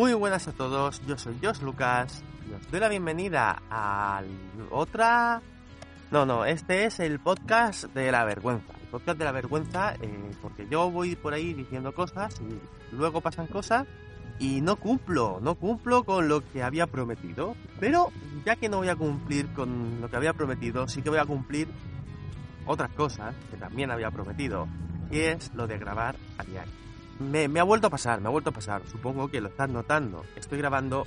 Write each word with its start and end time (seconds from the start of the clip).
buenas 0.00 0.48
a 0.48 0.52
todos, 0.52 1.02
yo 1.06 1.18
soy 1.18 1.36
Jos 1.42 1.60
Lucas 1.62 2.24
y 2.48 2.54
os 2.54 2.70
doy 2.70 2.80
la 2.80 2.88
bienvenida 2.88 3.62
a 3.70 4.22
otra... 4.70 5.42
No, 6.10 6.24
no, 6.24 6.46
este 6.46 6.86
es 6.86 7.00
el 7.00 7.20
podcast 7.20 7.84
de 7.92 8.10
la 8.10 8.24
vergüenza. 8.24 8.72
El 8.82 8.88
podcast 8.88 9.18
de 9.18 9.24
la 9.26 9.32
vergüenza 9.32 9.94
eh, 10.00 10.30
porque 10.40 10.66
yo 10.68 10.90
voy 10.90 11.16
por 11.16 11.34
ahí 11.34 11.52
diciendo 11.52 11.94
cosas 11.94 12.40
y 12.40 12.96
luego 12.96 13.20
pasan 13.20 13.46
cosas 13.46 13.86
y 14.38 14.62
no 14.62 14.76
cumplo, 14.76 15.38
no 15.42 15.54
cumplo 15.54 16.02
con 16.02 16.28
lo 16.28 16.40
que 16.50 16.62
había 16.62 16.86
prometido. 16.86 17.54
Pero 17.78 18.10
ya 18.46 18.56
que 18.56 18.70
no 18.70 18.78
voy 18.78 18.88
a 18.88 18.96
cumplir 18.96 19.52
con 19.52 20.00
lo 20.00 20.08
que 20.08 20.16
había 20.16 20.32
prometido, 20.32 20.88
sí 20.88 21.02
que 21.02 21.10
voy 21.10 21.18
a 21.18 21.26
cumplir 21.26 21.68
otras 22.64 22.90
cosas 22.92 23.34
que 23.50 23.58
también 23.58 23.90
había 23.90 24.10
prometido. 24.10 24.66
Y 25.10 25.18
es 25.20 25.52
lo 25.54 25.66
de 25.66 25.78
grabar 25.78 26.16
a 26.38 26.44
diario. 26.44 26.89
Me, 27.20 27.60
ha 27.60 27.64
vuelto 27.64 27.88
a 27.88 27.90
pasar, 27.90 28.20
me 28.20 28.28
ha 28.28 28.30
vuelto 28.30 28.48
a 28.48 28.54
pasar. 28.54 28.82
Supongo 28.86 29.28
que 29.28 29.42
lo 29.42 29.48
estás 29.48 29.68
notando. 29.68 30.24
Estoy 30.36 30.58
grabando, 30.58 31.06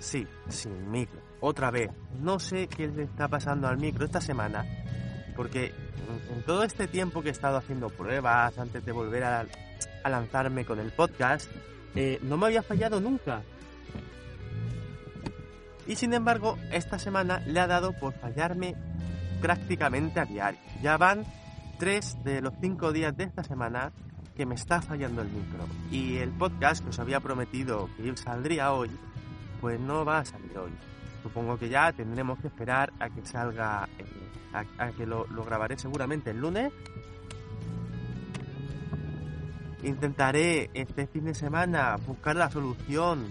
sí, 0.00 0.26
sin 0.48 0.88
micro. 0.90 1.20
Otra 1.40 1.72
vez. 1.72 1.90
No 2.20 2.38
sé 2.38 2.68
qué 2.68 2.86
le 2.86 3.02
está 3.02 3.26
pasando 3.26 3.66
al 3.66 3.76
micro 3.76 4.04
esta 4.04 4.20
semana. 4.20 4.64
Porque 5.34 5.74
en, 6.32 6.42
todo 6.44 6.62
este 6.62 6.86
tiempo 6.86 7.22
que 7.22 7.28
he 7.28 7.32
estado 7.32 7.56
haciendo 7.56 7.90
pruebas 7.90 8.56
antes 8.56 8.84
de 8.84 8.92
volver 8.92 9.24
a, 9.24 9.46
lanzarme 10.08 10.64
con 10.64 10.78
el 10.78 10.92
podcast, 10.92 11.50
eh, 11.96 12.20
no 12.22 12.36
me 12.36 12.46
había 12.46 12.62
fallado 12.62 13.00
nunca. 13.00 13.42
Y 15.88 15.96
sin 15.96 16.14
embargo, 16.14 16.56
esta 16.70 17.00
semana 17.00 17.40
le 17.40 17.58
ha 17.58 17.66
dado 17.66 17.92
por 17.98 18.14
fallarme 18.14 18.76
prácticamente 19.40 20.20
a 20.20 20.24
diario. 20.24 20.60
Ya 20.82 20.96
van 20.96 21.24
tres 21.78 22.16
de 22.22 22.42
los 22.42 22.54
cinco 22.60 22.92
días 22.92 23.16
de 23.16 23.24
esta 23.24 23.42
semana 23.42 23.92
que 24.38 24.46
me 24.46 24.54
está 24.54 24.80
fallando 24.80 25.20
el 25.20 25.28
micro. 25.28 25.66
Y 25.90 26.18
el 26.18 26.30
podcast 26.30 26.84
que 26.84 26.90
os 26.90 26.98
había 27.00 27.18
prometido 27.18 27.90
que 27.96 28.16
saldría 28.16 28.72
hoy, 28.72 28.88
pues 29.60 29.80
no 29.80 30.04
va 30.04 30.20
a 30.20 30.24
salir 30.24 30.56
hoy. 30.56 30.70
Supongo 31.24 31.58
que 31.58 31.68
ya 31.68 31.92
tendremos 31.92 32.38
que 32.38 32.46
esperar 32.46 32.92
a 33.00 33.10
que 33.10 33.26
salga, 33.26 33.88
a, 34.52 34.90
que 34.92 35.06
lo 35.06 35.26
grabaré 35.44 35.76
seguramente 35.76 36.30
el 36.30 36.40
lunes. 36.40 36.72
Intentaré 39.82 40.70
este 40.72 41.08
fin 41.08 41.24
de 41.24 41.34
semana 41.34 41.96
buscar 42.06 42.36
la 42.36 42.48
solución 42.48 43.26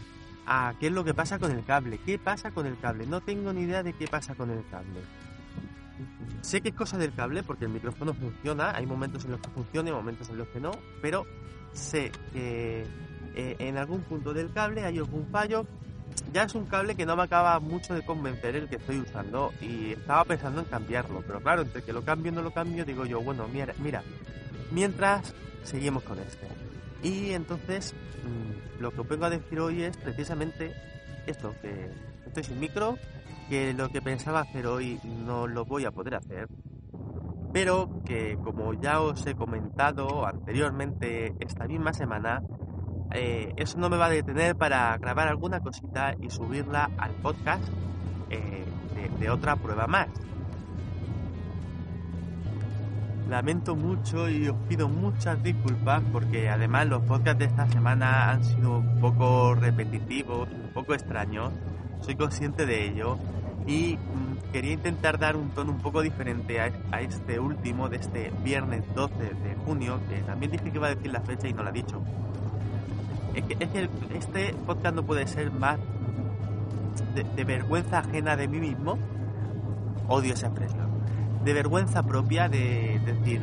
a 0.45 0.73
qué 0.77 0.87
es 0.87 0.91
lo 0.91 1.05
que 1.05 1.13
pasa 1.13 1.39
con 1.39 1.51
el 1.51 1.63
cable. 1.63 1.99
¿Qué 2.05 2.19
pasa 2.19 2.51
con 2.51 2.65
el 2.65 2.77
cable? 2.79 3.07
No 3.07 3.21
tengo 3.21 3.53
ni 3.53 3.61
idea 3.61 3.81
de 3.81 3.93
qué 3.93 4.09
pasa 4.09 4.35
con 4.35 4.49
el 4.49 4.65
cable. 4.69 4.99
Sé 6.41 6.61
que 6.61 6.69
es 6.69 6.75
cosa 6.75 6.97
del 6.97 7.13
cable 7.13 7.43
porque 7.43 7.65
el 7.65 7.71
micrófono 7.71 8.13
funciona, 8.13 8.75
hay 8.75 8.85
momentos 8.85 9.25
en 9.25 9.31
los 9.31 9.41
que 9.41 9.49
funciona 9.49 9.89
y 9.89 9.93
momentos 9.93 10.29
en 10.29 10.37
los 10.37 10.47
que 10.49 10.59
no, 10.59 10.71
pero 11.01 11.25
sé 11.73 12.11
que 12.33 12.85
eh, 13.35 13.55
en 13.59 13.77
algún 13.77 14.01
punto 14.01 14.33
del 14.33 14.51
cable 14.51 14.85
hay 14.85 14.97
algún 14.97 15.27
fallo. 15.27 15.65
Ya 16.33 16.43
es 16.43 16.55
un 16.55 16.65
cable 16.65 16.95
que 16.95 17.05
no 17.05 17.15
me 17.15 17.23
acaba 17.23 17.59
mucho 17.59 17.93
de 17.93 18.03
convencer 18.03 18.55
el 18.55 18.67
que 18.67 18.77
estoy 18.77 18.99
usando 18.99 19.53
y 19.61 19.91
estaba 19.91 20.23
pensando 20.25 20.61
en 20.61 20.65
cambiarlo, 20.65 21.21
pero 21.25 21.39
claro, 21.41 21.61
entre 21.61 21.83
que 21.83 21.93
lo 21.93 22.01
cambio 22.03 22.31
y 22.31 22.35
no 22.35 22.41
lo 22.41 22.51
cambio, 22.51 22.85
digo 22.85 23.05
yo, 23.05 23.21
bueno, 23.21 23.47
mira, 23.47 23.73
mira 23.79 24.01
mientras 24.71 25.33
seguimos 25.63 26.03
con 26.03 26.19
este. 26.19 26.47
Y 27.03 27.31
entonces 27.31 27.93
mm, 27.93 28.81
lo 28.81 28.91
que 28.91 29.01
os 29.01 29.07
vengo 29.07 29.25
a 29.25 29.29
decir 29.29 29.59
hoy 29.59 29.83
es 29.83 29.95
precisamente 29.97 30.73
esto, 31.25 31.53
que 31.61 31.89
estoy 32.25 32.43
sin 32.43 32.59
micro, 32.59 32.97
que 33.49 33.73
lo 33.73 33.89
que 33.89 34.01
pensaba 34.01 34.41
hacer 34.41 34.67
hoy 34.67 34.99
no 35.03 35.47
lo 35.47 35.65
voy 35.65 35.85
a 35.85 35.91
poder 35.91 36.15
hacer, 36.15 36.47
pero 37.53 37.89
que 38.05 38.37
como 38.43 38.73
ya 38.73 39.01
os 39.01 39.25
he 39.25 39.35
comentado 39.35 40.25
anteriormente 40.25 41.33
esta 41.39 41.65
misma 41.65 41.93
semana, 41.93 42.43
eh, 43.13 43.53
eso 43.55 43.77
no 43.77 43.89
me 43.89 43.97
va 43.97 44.07
a 44.07 44.09
detener 44.09 44.55
para 44.55 44.97
grabar 44.97 45.27
alguna 45.27 45.61
cosita 45.61 46.13
y 46.21 46.29
subirla 46.29 46.89
al 46.97 47.11
podcast 47.15 47.63
eh, 48.29 48.65
de, 49.19 49.29
otra 49.29 49.55
prueba 49.55 49.87
más. 49.87 50.07
Lamento 53.29 53.75
mucho 53.75 54.29
y 54.29 54.47
os 54.47 54.57
pido 54.67 54.87
muchas 54.87 55.41
disculpas 55.43 56.01
porque 56.11 56.49
además 56.49 56.87
los 56.87 57.01
podcasts 57.03 57.39
de 57.39 57.45
esta 57.45 57.67
semana 57.67 58.31
han 58.31 58.43
sido 58.43 58.77
un 58.77 58.99
poco 58.99 59.55
repetitivos, 59.55 60.49
un 60.49 60.71
poco 60.73 60.93
extraños. 60.93 61.51
Soy 62.01 62.15
consciente 62.15 62.65
de 62.65 62.87
ello 62.87 63.17
y 63.67 63.97
mm, 63.97 64.51
quería 64.51 64.73
intentar 64.73 65.19
dar 65.19 65.35
un 65.35 65.49
tono 65.49 65.71
un 65.71 65.79
poco 65.79 66.01
diferente 66.01 66.59
a, 66.61 67.01
este 67.01 67.39
último 67.39 67.89
de 67.89 67.97
este 67.97 68.31
viernes 68.43 68.83
12 68.95 69.13
de 69.15 69.55
junio, 69.65 69.99
que 70.09 70.21
también 70.21 70.51
dije 70.51 70.71
que 70.71 70.77
iba 70.77 70.87
a 70.87 70.95
decir 70.95 71.11
la 71.11 71.21
fecha 71.21 71.47
y 71.47 71.53
no 71.53 71.63
la 71.63 71.69
ha 71.69 71.73
dicho. 71.73 72.01
Es 73.35 73.43
que, 73.43 73.89
este 74.15 74.53
podcast 74.65 74.95
no 74.95 75.03
puede 75.03 75.27
ser 75.27 75.51
más 75.51 75.77
de, 77.13 77.43
vergüenza 77.43 77.99
ajena 77.99 78.35
de 78.35 78.47
mí 78.47 78.59
mismo, 78.59 78.97
odio 80.07 80.33
esa 80.33 80.47
expresión, 80.47 80.87
de 81.43 81.53
vergüenza 81.53 82.03
propia 82.03 82.47
de, 82.47 82.99
decir, 83.05 83.41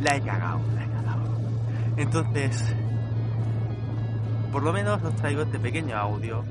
la 0.00 0.16
he 0.16 0.20
cagado, 0.22 0.60
la 0.74 0.84
he 0.84 0.88
cagado. 0.88 1.22
Entonces, 1.96 2.74
por 4.50 4.62
lo 4.62 4.72
menos 4.72 5.02
os 5.02 5.14
traigo 5.16 5.42
este 5.42 5.58
pequeño 5.58 5.96
audio 5.96 6.42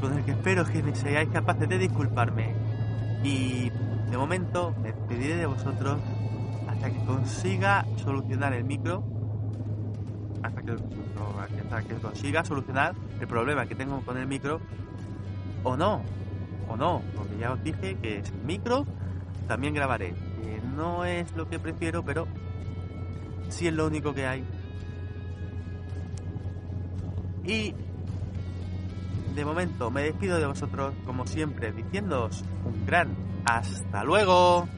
con 0.00 0.16
el 0.16 0.24
que 0.24 0.32
espero 0.32 0.64
que 0.64 0.94
seáis 0.94 1.28
capaces 1.28 1.68
de 1.68 1.78
disculparme. 1.78 2.54
Y 3.22 3.70
de 4.10 4.16
momento 4.16 4.74
me 4.82 4.92
despediré 4.92 5.36
de 5.36 5.46
vosotros 5.46 5.98
hasta 6.68 6.90
que 6.90 7.04
consiga 7.04 7.86
solucionar 7.96 8.52
el 8.54 8.64
micro. 8.64 9.04
Hasta 10.42 10.62
que, 10.62 10.72
hasta 10.72 11.82
que 11.82 11.94
consiga 11.96 12.44
solucionar 12.44 12.94
el 13.20 13.26
problema 13.26 13.66
que 13.66 13.74
tengo 13.74 14.00
con 14.00 14.16
el 14.16 14.26
micro. 14.26 14.60
O 15.62 15.76
no 15.76 16.00
o 16.68 16.76
no 16.76 17.02
porque 17.16 17.36
ya 17.38 17.52
os 17.52 17.62
dije 17.62 17.96
que 17.96 18.24
sin 18.24 18.46
micro 18.46 18.86
también 19.46 19.74
grabaré. 19.74 20.14
No 20.76 21.04
es 21.04 21.34
lo 21.36 21.48
que 21.48 21.58
prefiero 21.58 22.02
pero 22.02 22.26
sí 23.48 23.66
es 23.66 23.74
lo 23.74 23.86
único 23.86 24.14
que 24.14 24.26
hay. 24.26 24.44
Y 27.44 27.74
de 29.34 29.44
momento 29.44 29.90
me 29.90 30.02
despido 30.02 30.38
de 30.38 30.46
vosotros 30.46 30.94
como 31.06 31.26
siempre 31.26 31.72
diciéndoos 31.72 32.44
un 32.64 32.86
gran 32.86 33.14
hasta 33.44 34.04
luego. 34.04 34.68